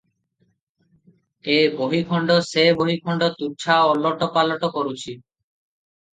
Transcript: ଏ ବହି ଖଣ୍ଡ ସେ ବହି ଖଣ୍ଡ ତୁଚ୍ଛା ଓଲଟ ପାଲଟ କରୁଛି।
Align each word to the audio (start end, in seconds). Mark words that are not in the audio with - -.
ଏ 1.55 1.57
ବହି 1.81 1.99
ଖଣ୍ଡ 2.13 2.39
ସେ 2.47 2.65
ବହି 2.81 2.97
ଖଣ୍ଡ 3.05 3.29
ତୁଚ୍ଛା 3.43 3.77
ଓଲଟ 3.93 4.31
ପାଲଟ 4.41 4.73
କରୁଛି। 4.81 5.17